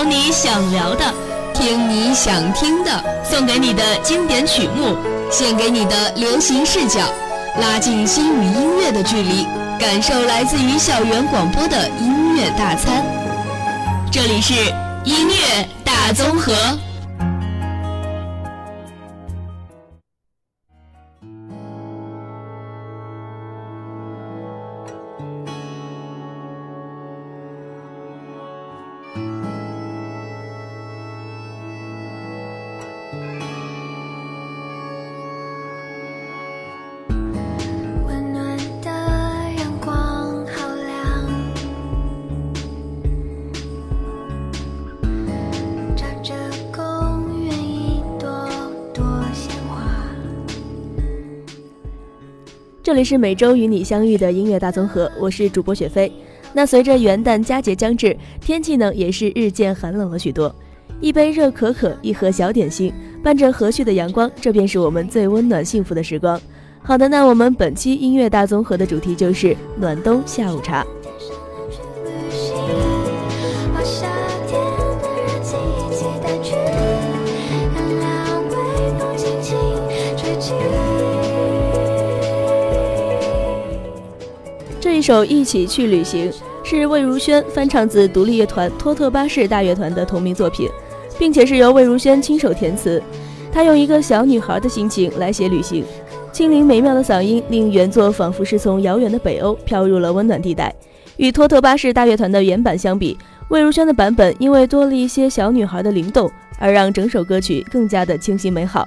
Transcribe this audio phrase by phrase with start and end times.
[0.00, 1.04] 聊你想聊的，
[1.52, 4.96] 听你想听的，送给你的经典曲目，
[5.30, 7.00] 献给你的流行视角，
[7.60, 9.46] 拉近心与音乐的距离，
[9.78, 13.04] 感受来自于校园广播的音乐大餐。
[14.10, 14.54] 这里是
[15.04, 16.54] 音乐大综合。
[52.90, 56.10] 这里是每周与你相遇的音乐大综合，我是主播雪飞。
[56.52, 60.52] 那随着元旦佳节将至，天气呢也是日渐寒冷了许多。
[61.00, 66.38] 一杯热可可，一盒小点心，伴着和煦的阳光，这便是我们最温暖幸福的时光。
[66.82, 70.84] 好的，那我们本期音乐大综合的主题就是暖冬下午茶。
[85.00, 86.30] 一首《一起去旅行》
[86.62, 90.68] 是魏如萱翻唱自独立乐团托特巴士大乐团的同名作品，
[91.18, 93.02] 并且是由魏如萱亲手填词。
[93.50, 95.82] 她用一个小女孩的心情来写旅行，
[96.32, 100.70] 清灵美妙的嗓音令原作仿佛是从遥远的北欧飘入了温暖地带。
[101.16, 103.16] 与托特巴士大乐团的原版相比，
[103.48, 108.86] 魏如萱的版本因为多了一些小女孩的灵动，而让整首歌曲更加的清新美好。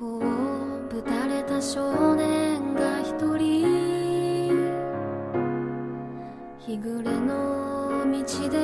[0.00, 0.20] 頬を
[0.90, 3.64] ぶたれた少年が一人。
[6.58, 8.63] 日暮れの道で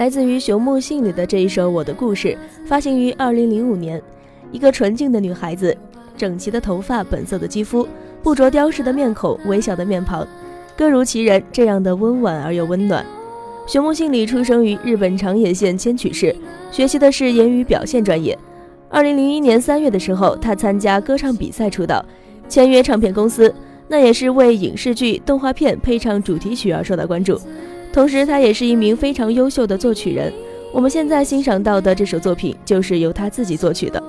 [0.00, 2.28] 来自于熊木杏里的这一首《我的故事》，
[2.66, 4.00] 发行于二零零五年。
[4.50, 5.76] 一个纯净的女孩子，
[6.16, 7.86] 整齐的头发，本色的肌肤，
[8.22, 10.26] 不着雕饰的面孔，微小的面庞，
[10.74, 13.04] 歌如其人，这样的温婉而又温暖。
[13.66, 16.34] 熊木杏里出生于日本长野县千曲市，
[16.72, 18.38] 学习的是言语表现专业。
[18.88, 22.02] 二零零一年三月的时候，她参加歌唱比赛出道，
[22.48, 23.54] 签约唱片公司，
[23.86, 27.38] 那也是为影视剧、动画片配唱主题曲而受到关注。
[27.92, 30.32] 同时，他也是一名非常优秀的作曲人。
[30.72, 34.02] 我们现在欣赏到的这首作品，就是由他自己作曲的。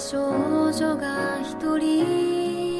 [0.00, 2.79] 少女が一人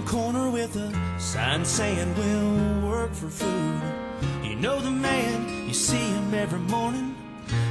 [0.00, 3.80] standing on the corner with a sign saying we'll work for food.
[4.42, 7.14] You know the man, you see him every morning,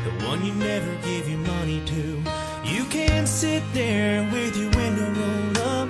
[0.03, 2.23] the one you never give your money to.
[2.63, 5.89] You can sit there with your window rolled up,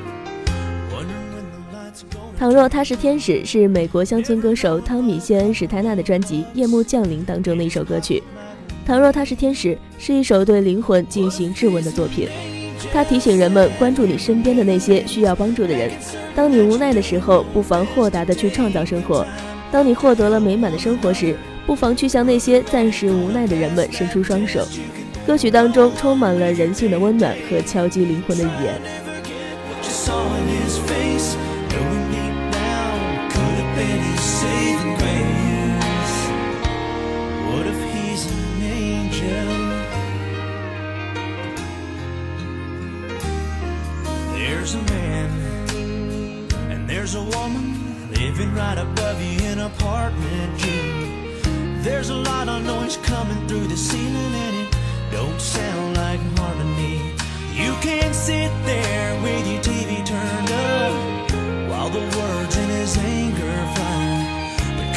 [0.92, 2.38] wondering when the lights are gonna.
[2.38, 8.22] 倘若他是天使是美国乡村歌手汤米·谢恩·史泰纳的专辑《夜幕降临》当中的一首歌曲。
[8.86, 12.28] 倘若他是天使是一首对灵魂进行质问的作品，
[12.92, 15.92] 它提醒人们关注你身边的那些需要帮助的人。
[16.36, 19.26] 当你无奈的时候，不妨豁达的去创造生活；
[19.72, 21.36] 当你获得了美满的生活时，
[21.66, 24.66] 不妨去向那些暂时无奈的人们伸出双手。
[25.28, 28.74] 歌曲当中充满了人性的温暖和敲击灵魂的语言。
[29.84, 31.36] Saw in his face,
[31.70, 32.96] knowing me now
[33.30, 34.79] could have been his saving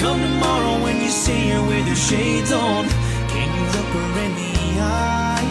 [0.03, 2.89] come tomorrow when you see her with her shades on,
[3.31, 5.47] can you look her in the eye?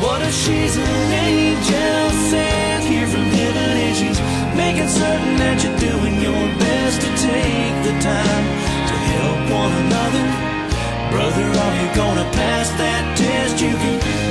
[0.00, 4.20] What if she's an angel sent here from heaven and she's
[4.56, 8.46] making certain that you're doing your best to take the time
[8.88, 10.24] to help one another?
[11.12, 13.60] Brother, are you gonna pass that test?
[13.60, 14.23] You can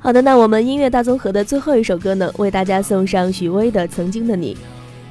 [0.00, 4.54] 好的，那我们音乐大综合的最后一首歌呢，为大家送上许巍的《曾经的你》，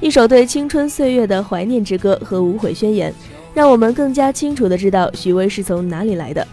[0.00, 3.12] 一首对青春岁月的怀念之歌和无悔宣言，
[3.52, 6.44] 让我们更加清楚的知道许巍是从哪里来的。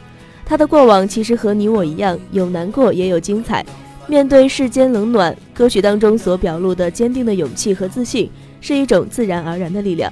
[0.46, 3.65] 他的过往其实和你我一样，有难过也有精彩。
[4.06, 10.12] 面对世间冷暖，歌曲当中所表露的坚定的勇气和自信，是一种自然而然的力量。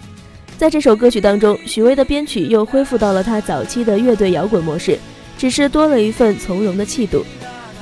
[0.58, 4.98] 在这首歌曲当中，许巍的编曲又恢复到了他早期的乐队摇滚模式，
[5.38, 7.24] 只是多了一份从容的气度。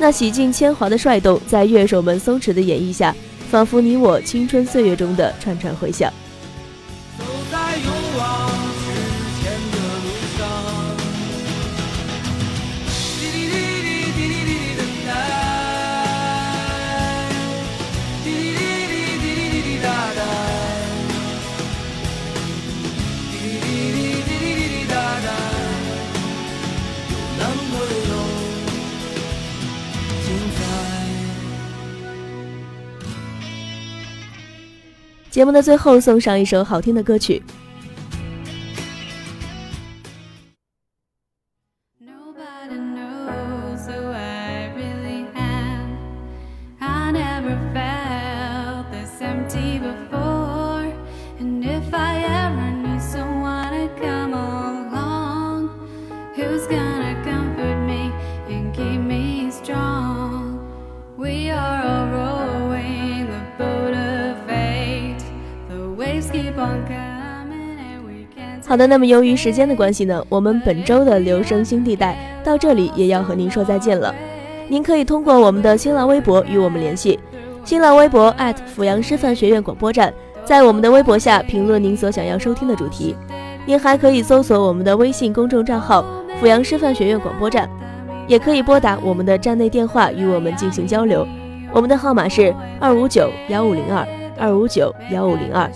[0.01, 3.15] 那洗尽铅华的帅动，在乐手们松弛的演绎下，
[3.51, 6.11] 仿佛你我青春岁月中的串串回响。
[35.31, 37.41] 节目的最后送上一首好听的歌曲。
[68.71, 74.15] 好的，那么由于时间的关系呢，我们本周的留声新地带到这里也要和您说再见了。
[74.69, 77.19] 您可以通过我们的新浪微博与我们联系，
[77.65, 78.33] 新浪微博
[78.73, 80.13] 阜阳师范学院广播站，
[80.45, 83.13] 在我们的微博下评论您所想要收听的主题。
[83.65, 86.05] 您还可以搜索我们的微信公众账号
[86.39, 87.69] “阜阳师范学院广播站”，
[88.25, 91.27] 也可以拨打我们的站内电话与我们进行交流。
[91.73, 94.07] 我们的号码是二五九幺五零二
[94.41, 95.69] 二五九幺五零二。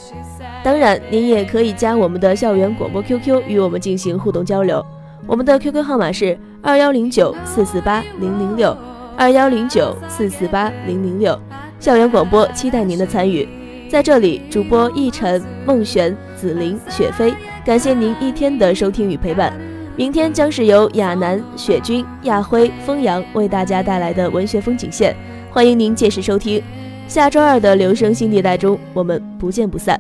[0.64, 4.84] 当然，您也可以加我们的校园广播 QQ 与我们进行互动交流。
[5.28, 8.76] 我们的 QQ 号码是二幺零九四四八零零六
[9.16, 11.40] 二幺零九四四八零零六。
[11.80, 13.48] 校园广播期待您的参与。
[13.88, 17.32] 在这里，主播奕晨、孟璇、紫菱、雪飞，
[17.64, 19.54] 感谢您一天的收听与陪伴。
[19.96, 25.16] 明天将是由亚楠、雪君、亚辉、风扬为大家带来的文学风景线，
[25.52, 26.62] 欢迎您届时收听。
[27.08, 30.00] 下周二的留声新地带中，我们不见不散。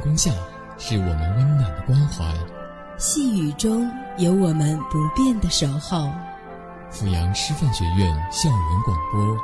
[0.00, 0.30] 阳光下
[0.78, 2.24] 是我们温暖的关怀，
[2.96, 6.10] 细雨中有我们不变的守候，
[6.90, 9.36] 阜阳师范学院校园广播，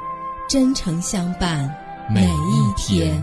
[0.49, 1.71] 真诚相伴
[2.09, 3.23] 每一天。